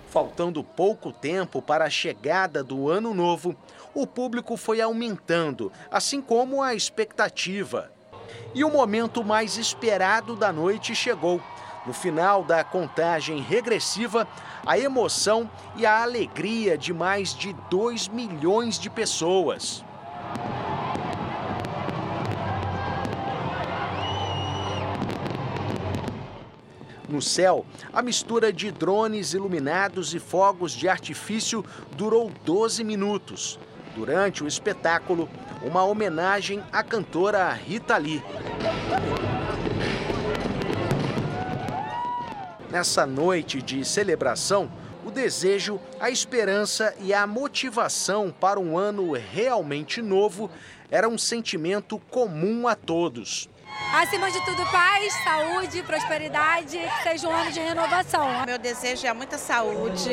Faltando 0.09 0.63
pouco 0.63 1.13
tempo 1.13 1.61
para 1.61 1.85
a 1.85 1.89
chegada 1.89 2.61
do 2.61 2.89
ano 2.89 3.13
novo, 3.13 3.55
o 3.93 4.05
público 4.05 4.55
foi 4.55 4.81
aumentando, 4.81 5.71
assim 5.91 6.21
como 6.21 6.61
a 6.61 6.73
expectativa. 6.73 7.91
E 8.53 8.63
o 8.63 8.69
momento 8.69 9.23
mais 9.23 9.57
esperado 9.57 10.35
da 10.35 10.51
noite 10.51 10.95
chegou. 10.95 11.41
No 11.85 11.93
final 11.93 12.43
da 12.43 12.63
contagem 12.63 13.41
regressiva, 13.41 14.27
a 14.65 14.77
emoção 14.77 15.49
e 15.75 15.85
a 15.85 16.03
alegria 16.03 16.77
de 16.77 16.93
mais 16.93 17.33
de 17.33 17.53
2 17.69 18.09
milhões 18.09 18.77
de 18.77 18.89
pessoas. 18.89 19.83
No 27.07 27.23
céu, 27.23 27.65
a 27.91 28.03
mistura 28.03 28.53
de 28.53 28.69
drones 28.69 29.33
iluminados 29.33 30.13
e 30.13 30.19
fogos 30.19 30.73
de 30.73 30.87
artifício 30.87 31.65
durou 31.97 32.31
12 32.45 32.83
minutos. 32.83 33.57
Durante 33.99 34.45
o 34.45 34.47
espetáculo, 34.47 35.27
uma 35.61 35.83
homenagem 35.83 36.63
à 36.71 36.81
cantora 36.81 37.51
Rita 37.51 37.97
Lee. 37.97 38.23
Nessa 42.71 43.05
noite 43.05 43.61
de 43.61 43.83
celebração, 43.83 44.71
o 45.05 45.11
desejo, 45.11 45.81
a 45.99 46.09
esperança 46.09 46.95
e 47.01 47.13
a 47.13 47.27
motivação 47.27 48.33
para 48.39 48.57
um 48.57 48.77
ano 48.77 49.11
realmente 49.11 50.01
novo 50.01 50.49
era 50.89 51.09
um 51.09 51.17
sentimento 51.17 51.99
comum 52.09 52.69
a 52.69 52.75
todos. 52.75 53.49
Acima 53.93 54.31
de 54.31 54.39
tudo, 54.45 54.65
paz, 54.71 55.13
saúde, 55.25 55.83
prosperidade, 55.83 56.77
que 56.77 57.03
seja 57.03 57.27
um 57.27 57.33
ano 57.33 57.51
de 57.51 57.59
renovação. 57.59 58.45
Meu 58.45 58.57
desejo 58.57 59.05
é 59.05 59.13
muita 59.13 59.37
saúde, 59.37 60.09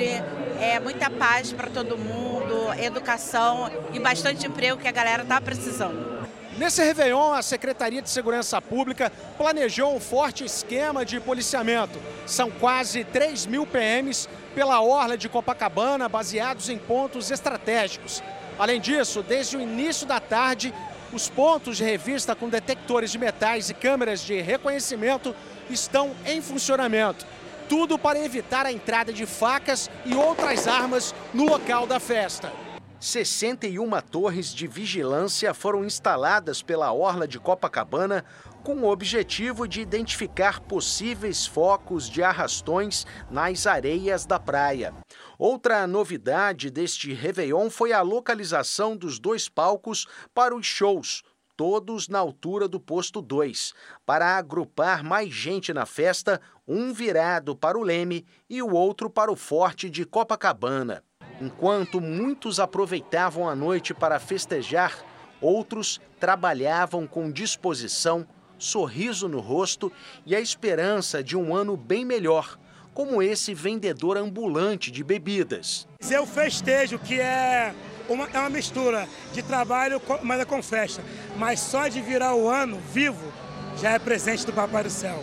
é 0.60 0.80
muita 0.80 1.10
paz 1.10 1.52
para 1.52 1.68
todo 1.68 1.98
mundo, 1.98 2.72
educação 2.78 3.70
e 3.92 3.98
bastante 3.98 4.46
emprego 4.46 4.80
que 4.80 4.88
a 4.88 4.92
galera 4.92 5.22
está 5.22 5.40
precisando. 5.40 6.16
Nesse 6.56 6.82
Réveillon, 6.82 7.34
a 7.34 7.42
Secretaria 7.42 8.00
de 8.00 8.08
Segurança 8.08 8.62
Pública 8.62 9.12
planejou 9.36 9.94
um 9.94 10.00
forte 10.00 10.42
esquema 10.44 11.04
de 11.04 11.20
policiamento. 11.20 12.00
São 12.24 12.50
quase 12.50 13.04
3 13.04 13.44
mil 13.44 13.66
PMs 13.66 14.26
pela 14.54 14.80
orla 14.80 15.18
de 15.18 15.28
Copacabana, 15.28 16.08
baseados 16.08 16.70
em 16.70 16.78
pontos 16.78 17.30
estratégicos. 17.30 18.22
Além 18.58 18.80
disso, 18.80 19.22
desde 19.22 19.58
o 19.58 19.60
início 19.60 20.06
da 20.06 20.18
tarde, 20.18 20.72
os 21.12 21.28
pontos 21.28 21.76
de 21.76 21.84
revista 21.84 22.34
com 22.34 22.48
detectores 22.48 23.12
de 23.12 23.18
metais 23.18 23.68
e 23.68 23.74
câmeras 23.74 24.22
de 24.22 24.40
reconhecimento 24.40 25.36
estão 25.68 26.12
em 26.24 26.40
funcionamento. 26.40 27.26
Tudo 27.68 27.98
para 27.98 28.18
evitar 28.18 28.64
a 28.64 28.72
entrada 28.72 29.12
de 29.12 29.26
facas 29.26 29.90
e 30.04 30.14
outras 30.14 30.68
armas 30.68 31.14
no 31.34 31.44
local 31.46 31.86
da 31.86 31.98
festa. 31.98 32.52
61 33.00 34.00
torres 34.02 34.54
de 34.54 34.66
vigilância 34.66 35.52
foram 35.52 35.84
instaladas 35.84 36.62
pela 36.62 36.92
Orla 36.92 37.28
de 37.28 37.38
Copacabana 37.38 38.24
com 38.62 38.76
o 38.76 38.90
objetivo 38.90 39.68
de 39.68 39.80
identificar 39.80 40.60
possíveis 40.60 41.46
focos 41.46 42.08
de 42.08 42.22
arrastões 42.22 43.06
nas 43.30 43.66
areias 43.66 44.24
da 44.24 44.40
praia. 44.40 44.94
Outra 45.38 45.86
novidade 45.86 46.70
deste 46.70 47.12
Réveillon 47.12 47.68
foi 47.68 47.92
a 47.92 48.00
localização 48.00 48.96
dos 48.96 49.18
dois 49.18 49.48
palcos 49.48 50.06
para 50.34 50.56
os 50.56 50.66
shows, 50.66 51.22
todos 51.56 52.08
na 52.08 52.18
altura 52.18 52.68
do 52.68 52.78
posto 52.78 53.22
2, 53.22 53.72
para 54.04 54.36
agrupar 54.36 55.02
mais 55.02 55.32
gente 55.32 55.72
na 55.72 55.86
festa, 55.86 56.40
um 56.66 56.92
virado 56.92 57.54
para 57.54 57.78
o 57.78 57.82
Leme 57.82 58.24
e 58.48 58.60
o 58.62 58.74
outro 58.74 59.08
para 59.08 59.30
o 59.30 59.36
Forte 59.36 59.88
de 59.88 60.04
Copacabana. 60.04 61.02
Enquanto 61.40 62.00
muitos 62.00 62.58
aproveitavam 62.58 63.48
a 63.48 63.54
noite 63.54 63.92
para 63.92 64.18
festejar, 64.18 65.04
outros 65.40 66.00
trabalhavam 66.18 67.06
com 67.06 67.30
disposição, 67.30 68.26
sorriso 68.58 69.28
no 69.28 69.40
rosto 69.40 69.92
e 70.24 70.34
a 70.34 70.40
esperança 70.40 71.22
de 71.22 71.36
um 71.36 71.54
ano 71.54 71.76
bem 71.76 72.04
melhor, 72.04 72.58
como 72.94 73.22
esse 73.22 73.52
vendedor 73.52 74.16
ambulante 74.16 74.90
de 74.90 75.04
bebidas. 75.04 75.86
Eu 76.10 76.26
festejo 76.26 76.98
que 76.98 77.20
é 77.20 77.74
uma, 78.08 78.26
é 78.32 78.38
uma 78.38 78.48
mistura 78.48 79.06
de 79.34 79.42
trabalho, 79.42 80.00
mas 80.22 80.40
é 80.40 80.44
com 80.46 80.62
festa. 80.62 81.02
Mas 81.36 81.60
só 81.60 81.88
de 81.88 82.00
virar 82.00 82.34
o 82.34 82.48
ano 82.48 82.80
vivo 82.92 83.30
já 83.76 83.90
é 83.90 83.98
presente 83.98 84.46
do 84.46 84.52
Papai 84.52 84.84
do 84.84 84.90
Céu. 84.90 85.22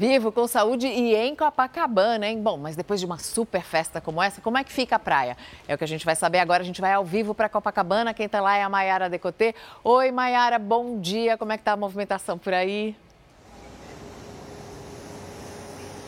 Vivo, 0.00 0.32
com 0.32 0.46
saúde 0.46 0.86
e 0.86 1.14
em 1.14 1.36
Copacabana, 1.36 2.26
hein? 2.26 2.40
Bom, 2.40 2.56
mas 2.56 2.74
depois 2.74 3.00
de 3.00 3.04
uma 3.04 3.18
super 3.18 3.60
festa 3.60 4.00
como 4.00 4.22
essa, 4.22 4.40
como 4.40 4.56
é 4.56 4.64
que 4.64 4.72
fica 4.72 4.96
a 4.96 4.98
praia? 4.98 5.36
É 5.68 5.74
o 5.74 5.76
que 5.76 5.84
a 5.84 5.86
gente 5.86 6.06
vai 6.06 6.16
saber 6.16 6.38
agora. 6.38 6.62
A 6.62 6.64
gente 6.64 6.80
vai 6.80 6.94
ao 6.94 7.04
vivo 7.04 7.34
para 7.34 7.50
Copacabana. 7.50 8.14
Quem 8.14 8.24
está 8.24 8.40
lá 8.40 8.56
é 8.56 8.62
a 8.62 8.68
Maiara 8.70 9.10
Decotê. 9.10 9.54
Oi, 9.84 10.10
Maiara, 10.10 10.58
bom 10.58 10.98
dia. 10.98 11.36
Como 11.36 11.52
é 11.52 11.58
que 11.58 11.64
tá 11.64 11.72
a 11.72 11.76
movimentação 11.76 12.38
por 12.38 12.54
aí? 12.54 12.96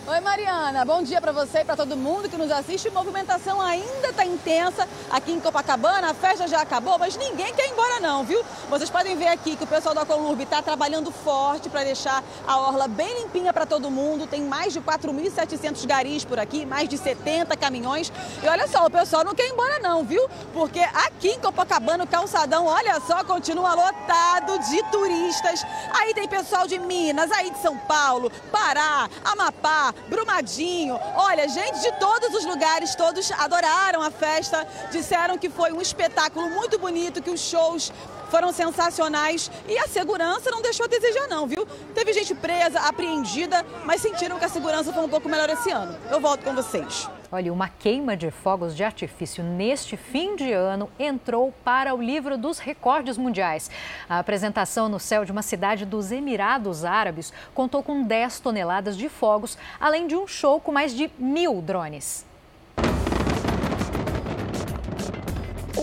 Oi, 0.04 0.18
Mariana. 0.18 0.84
Bom 0.84 1.00
dia 1.00 1.20
para 1.20 1.30
você 1.30 1.60
e 1.60 1.64
para 1.64 1.76
todo 1.76 1.96
mundo 1.96 2.28
que 2.28 2.36
nos 2.36 2.50
assiste. 2.50 2.90
Movimentação 2.90 3.60
ainda 3.60 4.08
está 4.08 4.24
intensa 4.24 4.88
aqui 5.08 5.30
em 5.30 5.38
Copacabana. 5.38 6.10
A 6.10 6.14
festa 6.14 6.48
já 6.48 6.60
acabou, 6.60 6.98
mas 6.98 7.16
ninguém 7.16 7.54
quer 7.54 7.68
ir 7.68 7.70
embora 7.70 8.00
não, 8.00 8.24
viu? 8.24 8.44
Vocês 8.68 8.90
podem 8.90 9.16
ver 9.16 9.28
aqui 9.28 9.54
que 9.54 9.62
o 9.62 9.66
pessoal 9.66 9.94
da 9.94 10.04
Colurb 10.04 10.42
está 10.42 10.60
trabalhando 10.60 11.12
forte 11.12 11.68
para 11.68 11.84
deixar 11.84 12.20
a 12.48 12.58
orla 12.58 12.88
bem 12.88 13.22
limpinha 13.22 13.52
para 13.52 13.64
todo 13.64 13.92
mundo. 13.92 14.26
Tem 14.26 14.42
mais 14.42 14.72
de 14.72 14.80
4.700 14.80 15.86
garis 15.86 16.24
por 16.24 16.36
aqui, 16.40 16.66
mais 16.66 16.88
de 16.88 16.98
70 16.98 17.56
caminhões. 17.56 18.12
E 18.42 18.48
olha 18.48 18.66
só, 18.66 18.84
o 18.84 18.90
pessoal 18.90 19.22
não 19.22 19.36
quer 19.36 19.46
ir 19.46 19.52
embora 19.52 19.78
não, 19.78 20.02
viu? 20.02 20.28
Porque 20.52 20.80
aqui 20.80 21.28
em 21.28 21.38
Copacabana 21.38 22.02
o 22.02 22.08
calçadão, 22.08 22.66
olha 22.66 23.00
só, 23.06 23.22
continua 23.22 23.72
lotado 23.74 24.58
de 24.68 24.82
turistas. 24.90 25.64
Aí 25.94 26.12
tem 26.12 26.26
pessoal 26.26 26.66
de 26.66 26.76
Minas, 26.80 27.30
aí 27.30 27.52
de 27.52 27.58
São 27.58 27.78
Paulo, 27.78 28.32
Pará, 28.50 29.08
Amapá, 29.24 29.91
Brumadinho. 30.08 30.98
Olha, 31.16 31.48
gente 31.48 31.80
de 31.80 31.92
todos 31.98 32.34
os 32.34 32.44
lugares, 32.44 32.94
todos 32.94 33.30
adoraram 33.32 34.02
a 34.02 34.10
festa, 34.10 34.66
disseram 34.90 35.38
que 35.38 35.48
foi 35.48 35.72
um 35.72 35.80
espetáculo 35.80 36.50
muito 36.50 36.78
bonito, 36.78 37.22
que 37.22 37.30
os 37.30 37.40
shows 37.40 37.92
foram 38.30 38.52
sensacionais 38.52 39.50
e 39.68 39.76
a 39.78 39.86
segurança 39.86 40.50
não 40.50 40.62
deixou 40.62 40.86
a 40.86 40.88
desejar 40.88 41.28
não, 41.28 41.46
viu? 41.46 41.66
Teve 41.94 42.12
gente 42.12 42.34
presa, 42.34 42.80
apreendida, 42.80 43.64
mas 43.84 44.00
sentiram 44.00 44.38
que 44.38 44.44
a 44.44 44.48
segurança 44.48 44.92
foi 44.92 45.04
um 45.04 45.08
pouco 45.08 45.28
melhor 45.28 45.50
esse 45.50 45.70
ano. 45.70 45.98
Eu 46.10 46.20
volto 46.20 46.42
com 46.42 46.54
vocês. 46.54 47.08
Olha, 47.34 47.50
uma 47.50 47.66
queima 47.66 48.14
de 48.14 48.30
fogos 48.30 48.76
de 48.76 48.84
artifício 48.84 49.42
neste 49.42 49.96
fim 49.96 50.36
de 50.36 50.52
ano 50.52 50.90
entrou 50.98 51.50
para 51.64 51.94
o 51.94 52.02
livro 52.02 52.36
dos 52.36 52.58
recordes 52.58 53.16
mundiais. 53.16 53.70
A 54.06 54.18
apresentação 54.18 54.86
no 54.86 55.00
céu 55.00 55.24
de 55.24 55.32
uma 55.32 55.40
cidade 55.40 55.86
dos 55.86 56.12
Emirados 56.12 56.84
Árabes 56.84 57.32
contou 57.54 57.82
com 57.82 58.02
10 58.02 58.38
toneladas 58.40 58.98
de 58.98 59.08
fogos, 59.08 59.56
além 59.80 60.06
de 60.06 60.14
um 60.14 60.26
show 60.26 60.60
com 60.60 60.72
mais 60.72 60.94
de 60.94 61.10
mil 61.18 61.62
drones. 61.62 62.26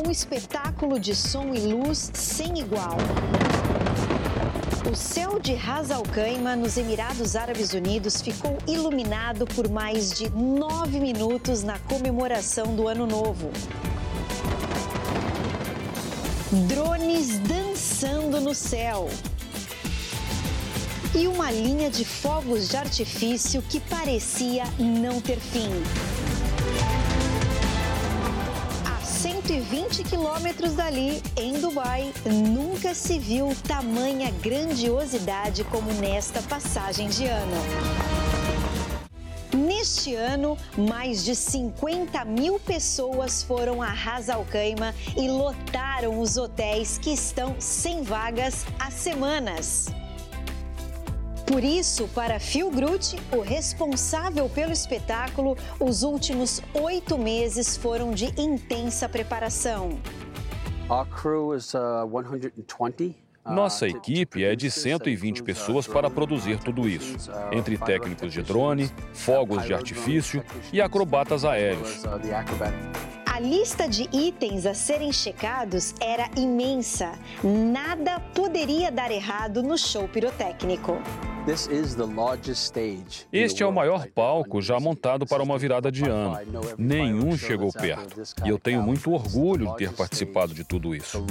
Um 0.05 0.11
espetáculo 0.11 0.99
de 0.99 1.15
som 1.15 1.51
e 1.55 1.61
luz 1.61 2.11
sem 2.13 2.59
igual. 2.59 2.97
O 4.85 4.95
céu 4.95 5.39
de 5.39 5.53
Ras 5.53 5.91
Al 5.91 6.03
Khaimah, 6.03 6.55
nos 6.55 6.77
Emirados 6.77 7.35
Árabes 7.35 7.73
Unidos, 7.73 8.21
ficou 8.21 8.57
iluminado 8.65 9.45
por 9.45 9.69
mais 9.69 10.11
de 10.13 10.29
nove 10.29 10.99
minutos 10.99 11.63
na 11.63 11.77
comemoração 11.79 12.75
do 12.75 12.87
Ano 12.87 13.05
Novo. 13.05 13.51
Drones 16.67 17.39
dançando 17.39 18.39
no 18.39 18.55
céu. 18.55 19.09
E 21.13 21.27
uma 21.27 21.51
linha 21.51 21.89
de 21.89 22.05
fogos 22.05 22.69
de 22.69 22.77
artifício 22.77 23.61
que 23.61 23.79
parecia 23.81 24.63
não 24.79 25.19
ter 25.19 25.39
fim. 25.39 25.69
120 29.69 30.03
quilômetros 30.03 30.73
dali, 30.73 31.21
em 31.37 31.53
Dubai, 31.59 32.11
nunca 32.25 32.95
se 32.95 33.19
viu 33.19 33.55
tamanha 33.67 34.31
grandiosidade 34.41 35.63
como 35.65 35.93
nesta 35.93 36.41
passagem 36.41 37.07
de 37.07 37.27
ano. 37.27 37.55
Neste 39.53 40.15
ano, 40.15 40.57
mais 40.75 41.23
de 41.23 41.35
50 41.35 42.25
mil 42.25 42.59
pessoas 42.59 43.43
foram 43.43 43.79
a 43.79 43.89
Ras 43.89 44.27
Al 44.27 44.43
Khaimah 44.43 44.95
e 45.15 45.27
lotaram 45.27 46.19
os 46.19 46.35
hotéis 46.35 46.97
que 46.97 47.11
estão 47.11 47.55
sem 47.59 48.01
vagas 48.01 48.65
há 48.79 48.89
semanas. 48.89 49.98
Por 51.49 51.63
isso, 51.63 52.07
para 52.09 52.39
Phil 52.39 52.69
Groot, 52.69 53.15
o 53.35 53.41
responsável 53.41 54.47
pelo 54.47 54.71
espetáculo, 54.71 55.57
os 55.79 56.03
últimos 56.03 56.61
oito 56.75 57.17
meses 57.17 57.75
foram 57.75 58.11
de 58.11 58.27
intensa 58.39 59.09
preparação. 59.09 59.97
Our 60.87 61.07
crew 61.07 61.55
is 61.55 61.73
uh, 61.73 62.07
120 62.07 63.15
nossa 63.49 63.87
equipe 63.87 64.43
é 64.43 64.55
de 64.55 64.69
120 64.69 65.41
pessoas 65.41 65.87
para 65.87 66.07
produzir 66.07 66.59
tudo 66.59 66.87
isso, 66.87 67.31
entre 67.51 67.79
técnicos 67.79 68.31
de 68.31 68.43
drone, 68.43 68.91
fogos 69.11 69.65
de 69.65 69.73
artifício 69.73 70.43
e 70.71 70.79
acrobatas 70.79 71.43
aéreos. 71.45 72.03
A 73.39 73.41
lista 73.41 73.87
de 73.87 74.03
itens 74.11 74.65
a 74.65 74.73
serem 74.73 75.13
checados 75.13 75.95
era 76.01 76.29
imensa. 76.35 77.17
Nada 77.41 78.19
poderia 78.35 78.91
dar 78.91 79.11
errado 79.11 79.63
no 79.63 79.77
show 79.77 80.09
pirotécnico. 80.09 80.97
Este 83.31 83.63
é 83.63 83.65
o 83.65 83.71
maior 83.71 84.07
palco 84.07 84.61
já 84.61 84.77
montado 84.77 85.25
para 85.25 85.41
uma 85.41 85.57
virada 85.57 85.89
de 85.89 86.03
ano. 86.03 86.37
Nenhum 86.77 87.37
chegou 87.37 87.71
perto. 87.71 88.21
E 88.45 88.49
eu 88.49 88.59
tenho 88.59 88.81
muito 88.81 89.09
orgulho 89.13 89.71
de 89.71 89.77
ter 89.77 89.93
participado 89.93 90.53
de 90.53 90.65
tudo 90.65 90.93
isso. 90.93 91.25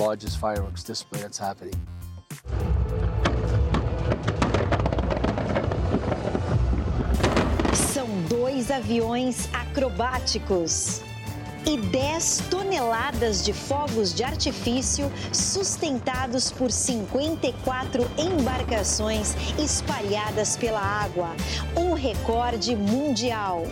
São 7.93 8.09
dois 8.31 8.71
aviões 8.71 9.47
acrobáticos 9.53 11.03
e 11.69 11.77
10 11.77 12.45
toneladas 12.51 13.45
de 13.45 13.53
fogos 13.53 14.15
de 14.15 14.25
artifício 14.25 15.13
sustentados 15.31 16.51
por 16.51 16.73
54 16.73 18.11
embarcações 18.17 19.37
espalhadas 19.59 20.57
pela 20.57 20.81
água. 20.81 21.29
Um 21.77 21.93
recorde 21.93 22.75
mundial. 22.75 23.65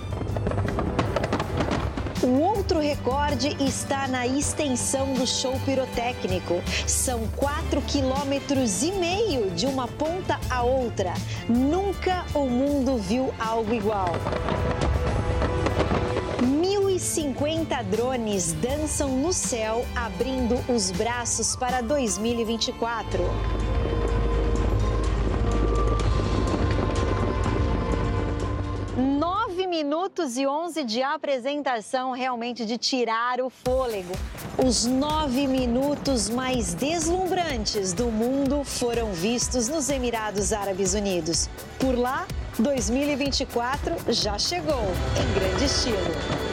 O 2.23 2.41
outro 2.41 2.81
recorde 2.81 3.57
está 3.65 4.07
na 4.09 4.26
extensão 4.26 5.15
do 5.15 5.26
show 5.26 5.59
pirotécnico. 5.65 6.62
São 6.87 7.26
4 7.37 7.81
quilômetros 7.83 8.83
e 8.83 8.93
meio 8.93 9.50
de 9.53 9.65
uma 9.65 9.88
ponta 9.88 10.38
a 10.50 10.62
outra. 10.62 11.15
Nunca 11.49 12.26
o 12.35 12.47
mundo 12.47 12.99
viu 12.99 13.33
algo 13.38 13.73
igual. 13.73 14.12
1.050 16.97 17.85
drones 17.85 18.53
dançam 18.55 19.09
no 19.19 19.33
céu, 19.33 19.85
abrindo 19.95 20.55
os 20.73 20.91
braços 20.91 21.55
para 21.55 21.83
2024. 21.83 23.23
minutos 29.67 30.38
e 30.38 30.47
11 30.47 30.85
de 30.85 31.03
apresentação, 31.03 32.12
realmente 32.12 32.65
de 32.65 32.79
tirar 32.79 33.43
o 33.43 33.50
fôlego. 33.50 34.15
Os 34.57 34.87
nove 34.87 35.47
minutos 35.47 36.31
mais 36.31 36.73
deslumbrantes 36.73 37.93
do 37.93 38.07
mundo 38.07 38.65
foram 38.65 39.12
vistos 39.12 39.69
nos 39.69 39.91
Emirados 39.91 40.50
Árabes 40.50 40.95
Unidos. 40.95 41.50
Por 41.79 41.95
lá, 41.95 42.26
2024 42.59 43.97
já 44.09 44.38
chegou, 44.38 44.85
em 45.21 45.35
grande 45.38 45.65
estilo. 45.67 46.46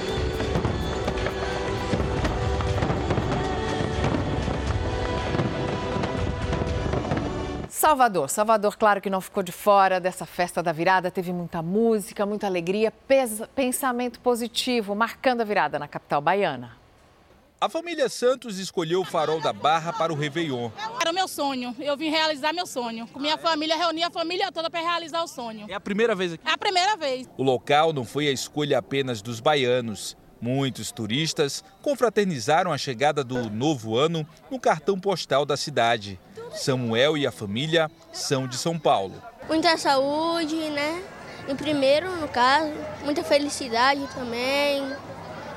Salvador. 7.84 8.30
Salvador, 8.30 8.78
claro 8.78 9.02
que 9.02 9.10
não 9.10 9.20
ficou 9.20 9.44
de 9.44 9.52
fora 9.52 10.00
dessa 10.00 10.26
festa 10.26 10.64
da 10.64 10.72
virada. 10.72 11.12
Teve 11.12 11.34
muita 11.34 11.62
música, 11.62 12.26
muita 12.26 12.48
alegria, 12.48 12.94
pensamento 13.54 14.22
positivo, 14.22 14.96
marcando 14.96 15.42
a 15.42 15.44
virada 15.44 15.78
na 15.78 15.86
capital 15.86 16.22
baiana. 16.22 16.78
A 17.60 17.68
família 17.68 18.08
Santos 18.08 18.58
escolheu 18.58 19.02
o 19.02 19.04
farol 19.04 19.42
da 19.42 19.52
Barra 19.52 19.92
para 19.92 20.14
o 20.14 20.16
Réveillon. 20.16 20.72
Era 21.02 21.12
o 21.12 21.14
meu 21.14 21.28
sonho. 21.28 21.76
Eu 21.78 21.98
vim 21.98 22.10
realizar 22.10 22.54
meu 22.54 22.66
sonho. 22.66 23.06
Com 23.08 23.20
minha 23.20 23.38
família, 23.38 23.76
reuni 23.76 24.02
a 24.02 24.10
família 24.10 24.50
toda 24.50 24.70
para 24.70 24.80
realizar 24.80 25.22
o 25.22 25.28
sonho. 25.28 25.66
É 25.68 25.74
a 25.74 25.80
primeira 25.82 26.16
vez 26.16 26.32
aqui? 26.32 26.48
É 26.48 26.54
a 26.54 26.58
primeira 26.58 26.96
vez. 26.96 27.28
O 27.38 27.44
local 27.44 27.92
não 27.92 28.06
foi 28.06 28.30
a 28.30 28.32
escolha 28.32 28.78
apenas 28.78 29.22
dos 29.22 29.42
baianos. 29.42 30.16
Muitos 30.40 30.90
turistas 30.90 31.64
confraternizaram 31.82 32.72
a 32.72 32.78
chegada 32.78 33.26
do 33.26 33.50
novo 33.50 33.98
ano 33.98 34.26
no 34.50 34.58
cartão 34.58 34.98
postal 34.98 35.46
da 35.46 35.58
cidade. 35.58 36.18
Samuel 36.54 37.18
e 37.18 37.26
a 37.26 37.32
família 37.32 37.90
são 38.12 38.48
de 38.48 38.58
São 38.58 38.78
Paulo. 38.78 39.22
Muita 39.48 39.78
saúde, 39.78 40.56
né? 40.70 41.04
Em 41.48 41.56
primeiro, 41.56 42.10
no 42.16 42.28
caso, 42.28 42.72
muita 43.04 43.24
felicidade 43.24 44.08
também, 44.14 44.82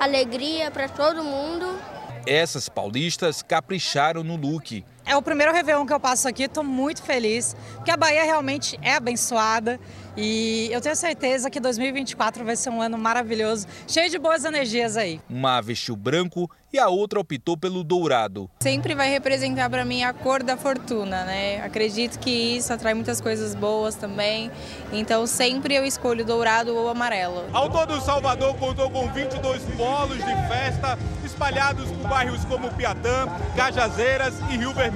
alegria 0.00 0.70
para 0.70 0.88
todo 0.88 1.22
mundo. 1.22 1.78
Essas 2.26 2.68
paulistas 2.68 3.42
capricharam 3.42 4.24
no 4.24 4.34
look. 4.34 4.84
É 5.08 5.16
o 5.16 5.22
primeiro 5.22 5.52
Réveillon 5.52 5.86
que 5.86 5.92
eu 5.92 6.00
passo 6.00 6.26
aqui, 6.26 6.42
estou 6.42 6.64
muito 6.64 7.00
feliz, 7.00 7.54
porque 7.76 7.92
a 7.92 7.96
Bahia 7.96 8.24
realmente 8.24 8.76
é 8.82 8.94
abençoada 8.94 9.78
e 10.16 10.68
eu 10.72 10.80
tenho 10.80 10.96
certeza 10.96 11.48
que 11.48 11.60
2024 11.60 12.44
vai 12.44 12.56
ser 12.56 12.70
um 12.70 12.82
ano 12.82 12.98
maravilhoso, 12.98 13.68
cheio 13.86 14.10
de 14.10 14.18
boas 14.18 14.44
energias 14.44 14.96
aí. 14.96 15.20
Uma 15.30 15.60
vestiu 15.60 15.94
branco 15.94 16.50
e 16.72 16.78
a 16.78 16.88
outra 16.88 17.20
optou 17.20 17.56
pelo 17.56 17.84
dourado. 17.84 18.50
Sempre 18.60 18.96
vai 18.96 19.08
representar 19.08 19.70
para 19.70 19.84
mim 19.84 20.02
a 20.02 20.12
cor 20.12 20.42
da 20.42 20.56
fortuna, 20.56 21.24
né? 21.24 21.62
Acredito 21.62 22.18
que 22.18 22.56
isso 22.56 22.72
atrai 22.72 22.92
muitas 22.92 23.20
coisas 23.20 23.54
boas 23.54 23.94
também. 23.94 24.50
Então 24.92 25.24
sempre 25.26 25.74
eu 25.74 25.84
escolho 25.84 26.24
dourado 26.24 26.74
ou 26.74 26.88
amarelo. 26.88 27.44
Ao 27.52 27.70
todo, 27.70 28.00
Salvador 28.00 28.56
contou 28.56 28.90
com 28.90 29.06
22 29.12 29.62
polos 29.76 30.16
de 30.16 30.48
festa 30.48 30.98
espalhados 31.24 31.90
por 31.90 32.08
bairros 32.08 32.44
como 32.46 32.70
Piatã, 32.70 33.28
Cajazeiras 33.54 34.34
e 34.50 34.56
Rio 34.56 34.72
Vermelho. 34.72 34.95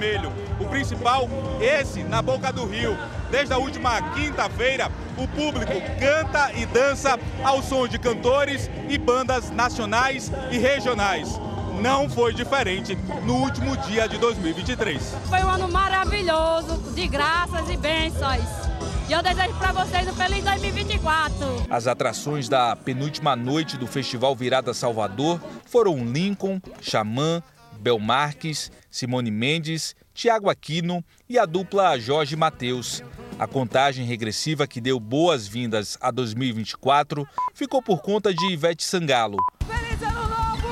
O 0.58 0.64
principal, 0.64 1.28
esse 1.60 2.02
na 2.02 2.22
boca 2.22 2.50
do 2.50 2.64
rio. 2.64 2.96
Desde 3.30 3.52
a 3.52 3.58
última 3.58 4.00
quinta-feira, 4.14 4.90
o 5.18 5.28
público 5.28 5.74
canta 5.98 6.52
e 6.54 6.64
dança 6.64 7.18
ao 7.44 7.62
som 7.62 7.86
de 7.86 7.98
cantores 7.98 8.70
e 8.88 8.96
bandas 8.96 9.50
nacionais 9.50 10.32
e 10.50 10.56
regionais. 10.56 11.38
Não 11.82 12.08
foi 12.08 12.32
diferente 12.32 12.96
no 13.24 13.34
último 13.36 13.76
dia 13.76 14.08
de 14.08 14.16
2023. 14.16 15.14
Foi 15.28 15.40
um 15.40 15.50
ano 15.50 15.68
maravilhoso, 15.68 16.78
de 16.94 17.06
graças 17.06 17.68
e 17.68 17.76
bênçãos. 17.76 18.70
E 19.06 19.12
eu 19.12 19.22
desejo 19.22 19.52
para 19.58 19.72
vocês 19.72 20.08
um 20.08 20.14
feliz 20.14 20.42
2024. 20.44 21.66
As 21.68 21.86
atrações 21.86 22.48
da 22.48 22.74
penúltima 22.74 23.36
noite 23.36 23.76
do 23.76 23.86
Festival 23.86 24.34
Virada 24.34 24.72
Salvador 24.72 25.40
foram 25.66 25.96
Lincoln, 26.04 26.58
Xamã, 26.80 27.42
Belmarques, 27.80 28.70
Simone 28.90 29.30
Mendes, 29.30 29.96
Tiago 30.14 30.50
Aquino 30.50 31.04
e 31.28 31.38
a 31.38 31.46
dupla 31.46 31.98
Jorge 31.98 32.36
Mateus. 32.36 33.02
A 33.38 33.46
contagem 33.46 34.04
regressiva 34.04 34.66
que 34.66 34.80
deu 34.80 35.00
boas-vindas 35.00 35.96
a 36.00 36.10
2024 36.10 37.26
ficou 37.54 37.82
por 37.82 38.02
conta 38.02 38.34
de 38.34 38.52
Ivete 38.52 38.84
Sangalo. 38.84 39.38
Feliz 39.66 40.02
ano 40.02 40.28
novo! 40.28 40.68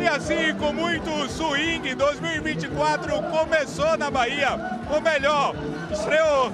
E 0.01 0.07
assim, 0.07 0.55
com 0.59 0.73
muito 0.73 1.09
swing, 1.29 1.95
2024 1.95 3.23
começou 3.31 3.97
na 3.97 4.11
Bahia. 4.11 4.51
Ou 4.91 5.01
melhor, 5.01 5.55
estreou. 5.93 6.53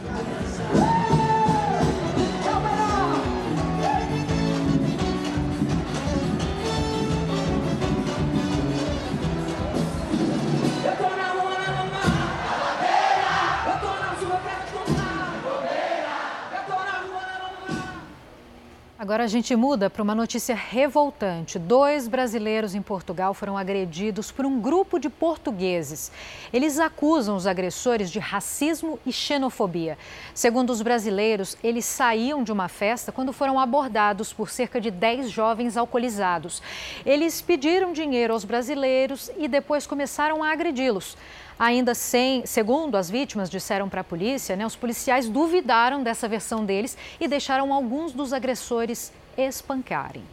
Agora 19.00 19.24
a 19.24 19.26
gente 19.26 19.56
muda 19.56 19.88
para 19.88 20.02
uma 20.02 20.14
notícia 20.14 20.54
revoltante. 20.54 21.58
Dois 21.58 22.06
brasileiros 22.06 22.74
em 22.74 22.82
Portugal 22.82 23.32
foram 23.32 23.56
agredidos 23.56 24.30
por 24.30 24.44
um 24.44 24.60
grupo 24.60 24.98
de 24.98 25.08
portugueses. 25.08 26.12
Eles 26.52 26.78
acusam 26.78 27.34
os 27.34 27.46
agressores 27.46 28.10
de 28.10 28.18
racismo 28.18 28.98
e 29.06 29.10
xenofobia. 29.10 29.96
Segundo 30.34 30.68
os 30.68 30.82
brasileiros, 30.82 31.56
eles 31.64 31.86
saíam 31.86 32.44
de 32.44 32.52
uma 32.52 32.68
festa 32.68 33.10
quando 33.10 33.32
foram 33.32 33.58
abordados 33.58 34.34
por 34.34 34.50
cerca 34.50 34.78
de 34.78 34.90
10 34.90 35.30
jovens 35.30 35.78
alcoolizados. 35.78 36.62
Eles 37.06 37.40
pediram 37.40 37.94
dinheiro 37.94 38.34
aos 38.34 38.44
brasileiros 38.44 39.30
e 39.38 39.48
depois 39.48 39.86
começaram 39.86 40.44
a 40.44 40.52
agredi-los. 40.52 41.16
Ainda 41.61 41.94
sem, 41.94 42.46
segundo 42.46 42.96
as 42.96 43.11
vítimas 43.11 43.51
disseram 43.51 43.87
para 43.87 44.01
a 44.01 44.05
polícia, 44.05 44.57
né, 44.57 44.64
os 44.64 44.75
policiais 44.75 45.29
duvidaram 45.29 46.03
dessa 46.03 46.27
versão 46.27 46.64
deles 46.64 46.96
e 47.20 47.29
deixaram 47.29 47.70
alguns 47.75 48.12
dos 48.14 48.33
agressores 48.33 49.12
espancarem. 49.37 50.25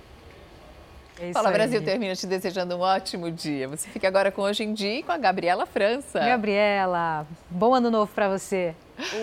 É 1.19 1.33
Fala 1.33 1.49
aí. 1.49 1.53
Brasil 1.53 1.83
termina 1.83 2.15
te 2.15 2.25
desejando 2.25 2.77
um 2.77 2.79
ótimo 2.79 3.29
dia. 3.29 3.67
Você 3.67 3.89
fica 3.89 4.07
agora 4.07 4.31
com 4.31 4.41
Hoje 4.41 4.63
em 4.63 4.73
Dia 4.73 4.99
e 4.99 5.03
com 5.03 5.11
a 5.11 5.17
Gabriela 5.17 5.65
França. 5.65 6.17
Gabriela, 6.19 7.27
bom 7.49 7.73
ano 7.75 7.91
novo 7.91 8.09
para 8.13 8.29
você. 8.29 8.73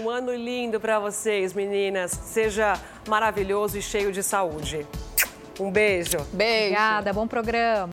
Um 0.03 0.11
ano 0.11 0.35
lindo 0.35 0.79
para 0.79 0.99
vocês, 0.99 1.55
meninas. 1.55 2.11
Seja 2.11 2.79
maravilhoso 3.09 3.79
e 3.79 3.83
cheio 3.83 4.13
de 4.13 4.23
saúde. 4.23 4.87
Um 5.59 5.71
beijo. 5.71 6.19
Beijo. 6.33 6.67
Obrigada, 6.67 7.13
bom 7.15 7.27
programa. 7.27 7.83